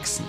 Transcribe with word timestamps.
aufgewachsen. 0.00 0.24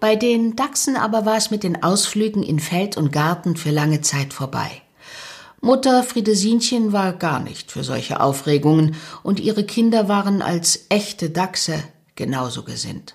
Bei 0.00 0.16
den 0.16 0.56
Dachsen 0.56 0.96
aber 0.96 1.24
war 1.26 1.36
es 1.36 1.50
mit 1.50 1.62
den 1.62 1.82
Ausflügen 1.82 2.42
in 2.42 2.58
Feld 2.58 2.96
und 2.96 3.12
Garten 3.12 3.56
für 3.56 3.70
lange 3.70 4.00
Zeit 4.00 4.32
vorbei. 4.32 4.70
Mutter 5.60 6.02
Friedesinchen 6.02 6.92
war 6.92 7.12
gar 7.12 7.38
nicht 7.38 7.70
für 7.70 7.84
solche 7.84 8.20
Aufregungen 8.20 8.96
und 9.22 9.38
ihre 9.38 9.64
Kinder 9.64 10.08
waren 10.08 10.42
als 10.42 10.86
echte 10.88 11.30
Dachse 11.30 11.84
genauso 12.16 12.64
gesinnt. 12.64 13.14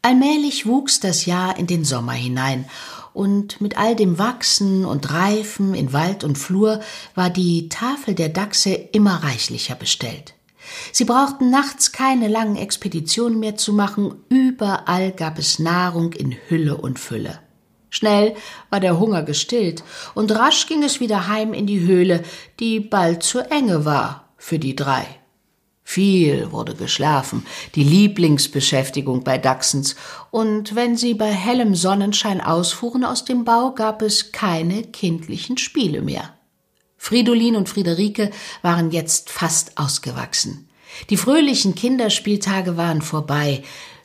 Allmählich 0.00 0.64
wuchs 0.64 1.00
das 1.00 1.26
Jahr 1.26 1.58
in 1.58 1.66
den 1.66 1.84
Sommer 1.84 2.12
hinein 2.12 2.64
und 3.12 3.60
mit 3.60 3.76
all 3.76 3.94
dem 3.94 4.18
Wachsen 4.18 4.86
und 4.86 5.12
Reifen 5.12 5.74
in 5.74 5.92
Wald 5.92 6.24
und 6.24 6.38
Flur 6.38 6.80
war 7.14 7.28
die 7.28 7.68
Tafel 7.68 8.14
der 8.14 8.30
Dachse 8.30 8.72
immer 8.72 9.22
reichlicher 9.22 9.74
bestellt. 9.74 10.34
Sie 10.92 11.04
brauchten 11.04 11.50
nachts 11.50 11.92
keine 11.92 12.28
langen 12.28 12.56
Expeditionen 12.56 13.38
mehr 13.38 13.56
zu 13.56 13.72
machen, 13.72 14.14
überall 14.28 15.12
gab 15.12 15.38
es 15.38 15.58
Nahrung 15.58 16.12
in 16.12 16.36
Hülle 16.48 16.76
und 16.76 16.98
Fülle. 16.98 17.40
Schnell 17.90 18.34
war 18.70 18.80
der 18.80 18.98
Hunger 18.98 19.22
gestillt, 19.22 19.84
und 20.14 20.32
rasch 20.32 20.66
ging 20.66 20.82
es 20.82 20.98
wieder 20.98 21.28
heim 21.28 21.54
in 21.54 21.66
die 21.66 21.80
Höhle, 21.80 22.24
die 22.58 22.80
bald 22.80 23.22
zu 23.22 23.38
enge 23.38 23.84
war 23.84 24.32
für 24.36 24.58
die 24.58 24.74
drei. 24.74 25.06
Viel 25.84 26.50
wurde 26.50 26.74
geschlafen, 26.74 27.46
die 27.74 27.84
Lieblingsbeschäftigung 27.84 29.22
bei 29.22 29.38
Dachsens, 29.38 29.94
und 30.30 30.74
wenn 30.74 30.96
sie 30.96 31.14
bei 31.14 31.30
hellem 31.30 31.74
Sonnenschein 31.74 32.40
ausfuhren 32.40 33.04
aus 33.04 33.24
dem 33.24 33.44
Bau, 33.44 33.72
gab 33.72 34.02
es 34.02 34.32
keine 34.32 34.82
kindlichen 34.82 35.58
Spiele 35.58 36.02
mehr. 36.02 36.34
Fridolin 37.04 37.54
und 37.54 37.68
Friederike 37.68 38.30
waren 38.62 38.90
jetzt 38.90 39.28
fast 39.28 39.76
ausgewachsen. 39.76 40.70
Die 41.10 41.18
fröhlichen 41.18 41.74
Kinderspieltage 41.74 42.78
waren 42.78 43.02
vorbei. 43.02 43.62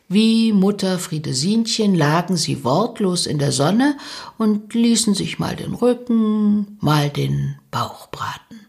Wie 0.09 0.51
Mutter 0.51 0.99
Friedesinchen 0.99 1.95
lagen 1.95 2.35
sie 2.35 2.65
wortlos 2.65 3.25
in 3.25 3.39
der 3.39 3.53
Sonne 3.53 3.95
und 4.37 4.73
ließen 4.73 5.13
sich 5.13 5.39
mal 5.39 5.55
den 5.55 5.75
Rücken, 5.75 6.77
mal 6.81 7.09
den 7.09 7.55
Bauch 7.71 8.09
braten. 8.09 8.68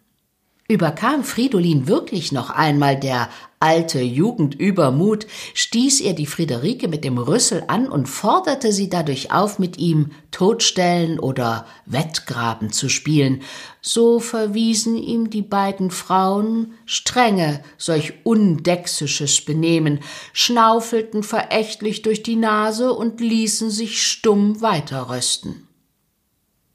Überkam 0.71 1.25
Fridolin 1.25 1.89
wirklich 1.89 2.31
noch 2.31 2.49
einmal 2.51 2.97
der 2.97 3.29
alte 3.59 4.01
Jugendübermut, 4.01 5.27
stieß 5.53 6.01
er 6.01 6.13
die 6.13 6.27
Friederike 6.27 6.87
mit 6.87 7.03
dem 7.03 7.19
Rüssel 7.19 7.65
an 7.67 7.89
und 7.89 8.09
forderte 8.09 8.73
sie 8.73 8.89
dadurch 8.89 9.33
auf, 9.33 9.59
mit 9.59 9.79
ihm 9.79 10.13
Totstellen 10.31 11.19
oder 11.19 11.67
Wettgraben 11.87 12.71
zu 12.71 12.89
spielen. 12.89 13.43
So 13.81 14.21
verwiesen 14.21 14.97
ihm 14.97 15.29
die 15.29 15.43
beiden 15.43 15.91
Frauen 15.91 16.75
strenge 16.87 17.65
solch 17.77 18.13
undexisches 18.23 19.45
Benehmen, 19.45 19.99
schnaufelten 20.33 21.25
verächtlich 21.25 22.03
durch 22.03 22.23
die 22.23 22.37
Nase 22.37 22.93
und 22.93 23.21
ließen 23.21 23.73
sich 23.73 24.01
stumm 24.01 24.61
weiterrösten. 24.61 25.67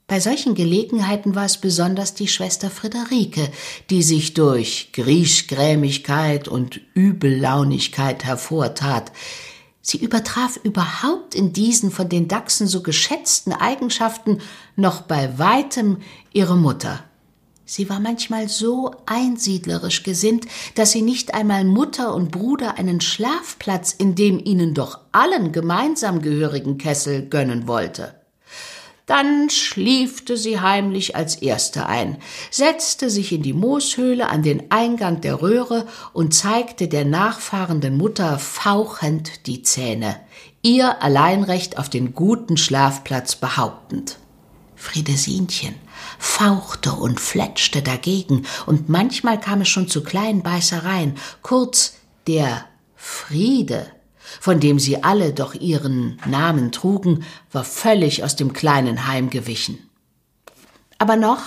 Bei 0.08 0.20
solchen 0.20 0.53
Gelegenheiten 0.53 1.34
war 1.34 1.45
es 1.45 1.58
besonders 1.58 2.14
die 2.14 2.28
Schwester 2.28 2.70
Friederike, 2.70 3.50
die 3.89 4.03
sich 4.03 4.36
durch 4.36 4.92
Griechgrämigkeit 4.94 6.48
und 6.48 6.80
Übellaunigkeit 6.94 8.23
hervortat. 8.23 9.11
Sie 9.81 9.98
übertraf 9.98 10.59
überhaupt 10.64 11.33
in 11.33 11.53
diesen 11.53 11.89
von 11.89 12.08
den 12.08 12.28
Dachsen 12.28 12.67
so 12.67 12.83
geschätzten 12.83 13.52
Eigenschaften 13.52 14.42
noch 14.76 15.02
bei 15.02 15.39
weitem 15.39 15.98
ihre 16.33 16.56
Mutter. 16.56 17.03
Sie 17.66 17.89
war 17.89 18.00
manchmal 18.00 18.48
so 18.48 18.92
einsiedlerisch 19.08 20.03
gesinnt, 20.03 20.45
dass 20.76 20.92
sie 20.92 21.02
nicht 21.02 21.33
einmal 21.33 21.64
Mutter 21.64 22.14
und 22.14 22.30
Bruder 22.30 22.78
einen 22.78 23.02
Schlafplatz 23.02 23.92
in 23.92 24.14
dem 24.14 24.39
ihnen 24.44 24.76
doch 24.76 25.00
allen 25.11 25.52
gemeinsam 25.52 26.22
gehörigen 26.22 26.77
Kessel 26.77 27.27
gönnen 27.27 27.67
wollte. 27.67 28.24
Dann 29.05 29.52
schliefte 29.52 30.36
sie 30.36 30.60
heimlich 30.60 31.16
als 31.16 31.36
Erste 31.36 31.86
ein, 31.86 32.17
setzte 32.49 33.11
sich 33.11 33.32
in 33.32 33.43
die 33.43 33.54
Mooshöhle 33.54 34.30
an 34.30 34.42
den 34.42 34.71
Eingang 34.71 35.21
der 35.21 35.43
Röhre 35.43 35.86
und 36.11 36.33
zeigte 36.33 36.88
der 36.88 37.05
nachfahrenden 37.05 37.98
Mutter 37.98 38.39
fauchend 38.39 39.45
die 39.45 39.61
Zähne, 39.61 40.20
ihr 40.64 41.04
Alleinrecht 41.04 41.77
auf 41.77 41.88
den 41.88 42.16
guten 42.16 42.58
Schlafplatz 42.58 43.36
behauptend. 43.36 44.17
Friedesinchen 44.76 45.76
fauchte 46.17 46.93
und 46.93 47.20
fletschte 47.20 47.83
dagegen, 47.83 48.45
und 48.66 48.89
manchmal 48.89 49.39
kam 49.39 49.61
es 49.61 49.70
schon 49.70 49.87
zu 49.87 50.04
kleinen 50.04 50.42
Beißereien. 50.42 51.16
Kurz, 51.43 51.98
der 52.27 52.66
Friede 52.95 53.87
von 54.40 54.60
dem 54.60 54.80
sie 54.80 55.04
alle 55.04 55.34
doch 55.34 55.54
ihren 55.54 56.20
Namen 56.26 56.72
trugen, 56.72 57.23
war 57.52 57.64
völlig 57.64 58.23
aus 58.23 58.36
dem 58.36 58.54
kleinen 58.54 59.08
Heim 59.08 59.30
gewichen. 59.30 59.80
Aber 60.98 61.16
noch 61.16 61.42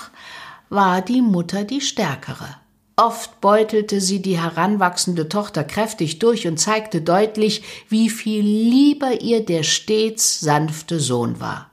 war 0.68 1.00
die 1.02 1.22
Mutter 1.22 1.64
die 1.64 1.80
stärkere. 1.80 2.56
Oft 2.96 3.40
beutelte 3.40 4.00
sie 4.00 4.20
die 4.20 4.40
heranwachsende 4.40 5.28
Tochter 5.28 5.62
kräftig 5.62 6.18
durch 6.18 6.48
und 6.48 6.58
zeigte 6.58 7.00
deutlich, 7.00 7.62
wie 7.88 8.10
viel 8.10 8.42
lieber 8.42 9.20
ihr 9.20 9.44
der 9.44 9.62
stets 9.62 10.40
sanfte 10.40 10.98
Sohn 10.98 11.38
war. 11.38 11.67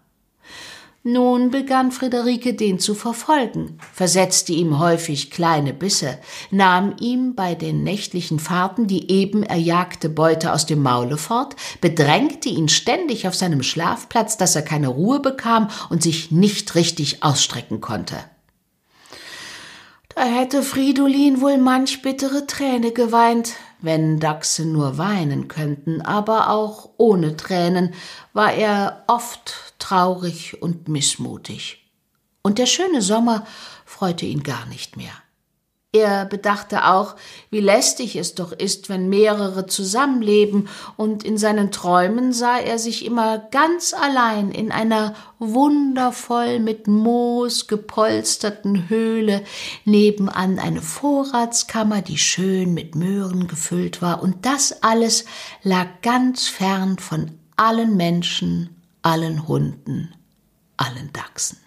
Nun 1.07 1.51
begann 1.51 1.91
Friederike 1.91 2.55
den 2.55 2.79
zu 2.79 2.95
verfolgen, 2.95 3.77
versetzte 3.93 4.53
ihm 4.53 4.79
häufig 4.79 5.29
kleine 5.29 5.71
Bisse, 5.71 6.17
nahm 6.49 6.95
ihm 6.99 7.35
bei 7.35 7.53
den 7.53 7.83
nächtlichen 7.83 8.39
Fahrten 8.39 8.87
die 8.87 9.11
eben 9.11 9.43
erjagte 9.43 10.09
Beute 10.09 10.51
aus 10.51 10.65
dem 10.65 10.81
Maule 10.81 11.17
fort, 11.17 11.55
bedrängte 11.79 12.49
ihn 12.49 12.69
ständig 12.69 13.27
auf 13.27 13.35
seinem 13.35 13.61
Schlafplatz, 13.61 14.37
dass 14.37 14.55
er 14.55 14.63
keine 14.63 14.87
Ruhe 14.87 15.19
bekam 15.19 15.67
und 15.91 16.01
sich 16.01 16.31
nicht 16.31 16.73
richtig 16.73 17.21
ausstrecken 17.21 17.81
konnte. 17.81 18.15
Da 20.15 20.23
hätte 20.23 20.63
Fridolin 20.63 21.39
wohl 21.39 21.59
manch 21.59 22.01
bittere 22.01 22.47
Träne 22.47 22.91
geweint, 22.91 23.53
wenn 23.85 24.19
Dachse 24.19 24.65
nur 24.65 24.97
weinen 24.97 25.47
könnten, 25.47 26.01
aber 26.01 26.49
auch 26.49 26.89
ohne 26.97 27.37
Tränen 27.37 27.93
war 28.33 28.53
er 28.53 29.03
oft 29.07 29.73
traurig 29.79 30.61
und 30.61 30.87
missmutig. 30.87 31.85
Und 32.41 32.57
der 32.57 32.65
schöne 32.65 33.01
Sommer 33.01 33.45
freute 33.85 34.25
ihn 34.25 34.43
gar 34.43 34.65
nicht 34.65 34.97
mehr. 34.97 35.13
Er 35.95 36.25
bedachte 36.25 36.89
auch, 36.89 37.15
wie 37.49 37.61
lästig 37.61 38.17
es 38.17 38.35
doch 38.35 38.51
ist, 38.51 38.89
wenn 38.89 39.07
mehrere 39.07 39.65
zusammenleben, 39.65 40.67
und 40.97 41.23
in 41.23 41.37
seinen 41.37 41.71
Träumen 41.71 42.33
sah 42.33 42.57
er 42.57 42.79
sich 42.79 43.05
immer 43.05 43.37
ganz 43.37 43.93
allein 43.93 44.51
in 44.51 44.73
einer 44.73 45.15
wundervoll 45.39 46.59
mit 46.59 46.87
Moos 46.87 47.67
gepolsterten 47.67 48.89
Höhle, 48.89 49.45
nebenan 49.85 50.59
eine 50.59 50.81
Vorratskammer, 50.81 52.01
die 52.01 52.17
schön 52.17 52.73
mit 52.73 52.95
Möhren 52.95 53.47
gefüllt 53.47 54.01
war, 54.01 54.21
und 54.21 54.45
das 54.45 54.83
alles 54.83 55.23
lag 55.63 55.87
ganz 56.01 56.49
fern 56.49 56.99
von 56.99 57.31
allen 57.55 57.95
Menschen, 57.95 58.81
allen 59.01 59.47
Hunden, 59.47 60.13
allen 60.75 61.13
Dachsen. 61.13 61.64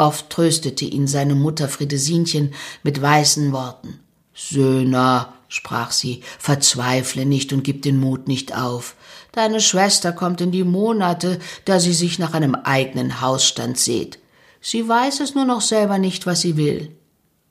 Oft 0.00 0.30
tröstete 0.30 0.86
ihn 0.86 1.06
seine 1.06 1.34
Mutter 1.34 1.68
Friedesinchen 1.68 2.54
mit 2.82 3.02
weißen 3.02 3.52
Worten. 3.52 4.00
Söhner, 4.32 5.34
sprach 5.48 5.90
sie, 5.90 6.22
verzweifle 6.38 7.26
nicht 7.26 7.52
und 7.52 7.64
gib 7.64 7.82
den 7.82 8.00
Mut 8.00 8.26
nicht 8.26 8.56
auf. 8.56 8.96
Deine 9.32 9.60
Schwester 9.60 10.12
kommt 10.12 10.40
in 10.40 10.52
die 10.52 10.64
Monate, 10.64 11.38
da 11.66 11.80
sie 11.80 11.92
sich 11.92 12.18
nach 12.18 12.32
einem 12.32 12.54
eigenen 12.54 13.20
Hausstand 13.20 13.76
seht. 13.76 14.18
Sie 14.62 14.88
weiß 14.88 15.20
es 15.20 15.34
nur 15.34 15.44
noch 15.44 15.60
selber 15.60 15.98
nicht, 15.98 16.24
was 16.24 16.40
sie 16.40 16.56
will. 16.56 16.96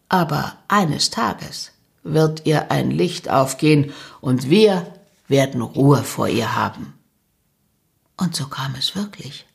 Aber 0.08 0.58
eines 0.68 1.12
Tages 1.12 1.70
wird 2.02 2.48
ihr 2.48 2.72
ein 2.72 2.90
Licht 2.90 3.30
aufgehen 3.30 3.94
und 4.22 4.50
wir 4.50 4.92
werden 5.28 5.62
Ruhe 5.62 6.04
vor 6.04 6.28
ihr 6.28 6.56
haben. 6.56 6.96
Und 8.18 8.36
so 8.36 8.48
kam 8.48 8.74
es 8.74 8.96
wirklich. 8.96 9.46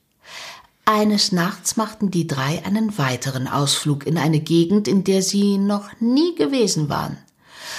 Eines 0.86 1.32
Nachts 1.32 1.76
machten 1.76 2.10
die 2.10 2.26
drei 2.26 2.62
einen 2.66 2.98
weiteren 2.98 3.48
Ausflug 3.48 4.06
in 4.06 4.18
eine 4.18 4.40
Gegend, 4.40 4.86
in 4.86 5.02
der 5.02 5.22
sie 5.22 5.56
noch 5.56 5.88
nie 5.98 6.34
gewesen 6.34 6.90
waren. 6.90 7.16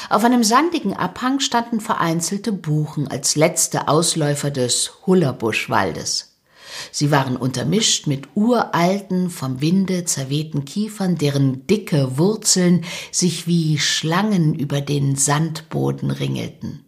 Auf 0.10 0.24
einem 0.24 0.44
sandigen 0.44 0.94
Abhang 0.94 1.40
standen 1.40 1.82
vereinzelte 1.82 2.52
Buchen 2.52 3.08
als 3.08 3.36
letzte 3.36 3.88
Ausläufer 3.88 4.50
des 4.50 4.92
Hullerbuschwaldes. 5.06 6.36
Sie 6.92 7.12
waren 7.12 7.38
untermischt 7.38 8.08
mit 8.08 8.28
uralten, 8.34 9.30
vom 9.30 9.62
Winde 9.62 10.06
zerwehten 10.06 10.66
Kiefern, 10.66 11.16
deren 11.16 11.68
dicke 11.68 12.18
Wurzeln 12.18 12.84
sich 13.12 13.46
wie 13.46 13.78
Schlangen 13.78 14.56
über 14.56 14.82
den 14.82 15.16
Sandboden 15.16 16.10
ringelten. 16.10 16.86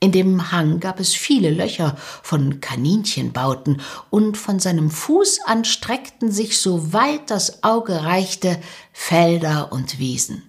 In 0.00 0.12
dem 0.12 0.52
Hang 0.52 0.78
gab 0.78 1.00
es 1.00 1.12
viele 1.12 1.50
Löcher 1.50 1.96
von 2.22 2.60
Kaninchenbauten, 2.60 3.80
und 4.10 4.36
von 4.36 4.60
seinem 4.60 4.90
Fuß 4.90 5.40
an 5.44 5.64
streckten 5.64 6.30
sich, 6.30 6.58
so 6.58 6.92
weit 6.92 7.30
das 7.30 7.64
Auge 7.64 8.04
reichte, 8.04 8.60
Felder 8.92 9.72
und 9.72 9.98
Wiesen. 9.98 10.48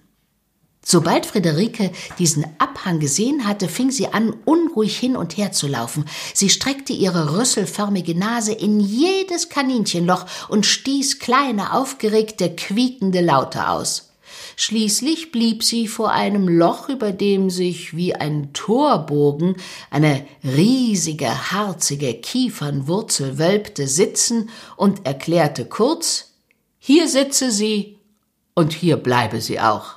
Sobald 0.82 1.26
Friederike 1.26 1.90
diesen 2.18 2.46
Abhang 2.58 3.00
gesehen 3.00 3.46
hatte, 3.46 3.68
fing 3.68 3.90
sie 3.90 4.08
an, 4.08 4.34
unruhig 4.44 4.98
hin 4.98 5.16
und 5.16 5.36
her 5.36 5.52
zu 5.52 5.66
laufen. 5.66 6.04
Sie 6.32 6.48
streckte 6.48 6.92
ihre 6.92 7.36
rüsselförmige 7.36 8.18
Nase 8.18 8.52
in 8.52 8.80
jedes 8.80 9.50
Kaninchenloch 9.50 10.26
und 10.48 10.64
stieß 10.64 11.18
kleine, 11.18 11.74
aufgeregte, 11.74 12.54
quiekende 12.54 13.20
Laute 13.20 13.68
aus. 13.68 14.09
Schließlich 14.62 15.32
blieb 15.32 15.64
sie 15.64 15.88
vor 15.88 16.10
einem 16.10 16.46
Loch, 16.46 16.90
über 16.90 17.12
dem 17.12 17.48
sich 17.48 17.96
wie 17.96 18.14
ein 18.14 18.52
Torbogen 18.52 19.56
eine 19.88 20.26
riesige, 20.44 21.50
harzige 21.50 22.12
Kiefernwurzel 22.12 23.38
wölbte, 23.38 23.88
sitzen 23.88 24.50
und 24.76 25.06
erklärte 25.06 25.64
kurz, 25.64 26.34
hier 26.78 27.08
sitze 27.08 27.50
sie 27.50 27.96
und 28.54 28.74
hier 28.74 28.98
bleibe 28.98 29.40
sie 29.40 29.60
auch. 29.60 29.94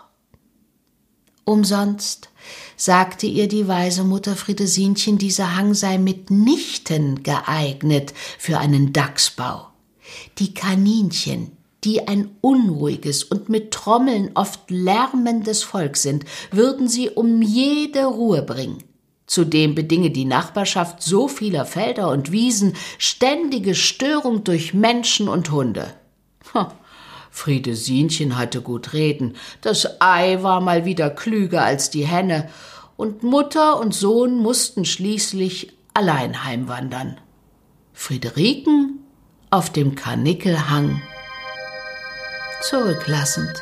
Umsonst 1.44 2.30
sagte 2.78 3.28
ihr 3.28 3.50
die 3.50 3.68
weise 3.68 4.06
Mutter 4.06 4.38
Friedesinchen, 4.38 5.18
dieser 5.18 5.58
Hang 5.58 5.74
sei 5.74 5.98
mitnichten 5.98 7.22
geeignet 7.22 8.14
für 8.40 8.60
einen 8.60 8.94
Dachsbau. 8.94 9.68
Die 10.40 10.54
Kaninchen, 10.54 11.52
die 11.84 12.08
ein 12.08 12.32
unruhiges 12.42 13.24
und 13.24 13.50
mit 13.50 13.72
Trommeln 13.72 14.32
oft 14.36 14.70
lärmendes 14.70 15.64
Volk 15.64 15.98
sind, 15.98 16.26
würden 16.52 16.88
sie 16.88 17.10
um 17.10 17.42
jede 17.42 18.06
Ruhe 18.06 18.42
bringen. 18.42 18.84
Zudem 19.26 19.74
bedinge 19.74 20.12
die 20.12 20.26
Nachbarschaft 20.26 21.02
so 21.02 21.28
vieler 21.28 21.66
Felder 21.66 22.10
und 22.10 22.32
Wiesen 22.32 22.76
ständige 22.98 23.74
Störung 23.74 24.44
durch 24.44 24.74
Menschen 24.74 25.28
und 25.28 25.52
Hunde. 25.52 25.94
Friedesinchen 27.32 28.38
hatte 28.38 28.62
gut 28.62 28.94
reden. 28.94 29.36
Das 29.62 30.00
Ei 30.02 30.44
war 30.44 30.62
mal 30.62 30.86
wieder 30.86 31.10
klüger 31.10 31.64
als 31.64 31.90
die 31.90 32.06
Henne, 32.06 32.50
und 32.96 33.24
Mutter 33.24 33.80
und 33.80 33.96
Sohn 33.96 34.38
mussten 34.38 34.86
schließlich 34.86 35.74
allein 35.96 36.44
heimwandern. 36.44 37.18
Friederiken 37.92 39.00
auf 39.50 39.72
dem 39.72 39.96
Karnickelhang 39.96 41.02
zurücklassend. 42.64 43.62